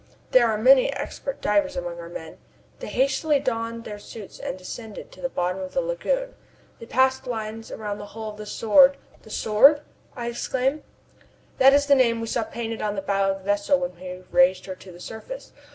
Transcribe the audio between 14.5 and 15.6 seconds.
her to the surface.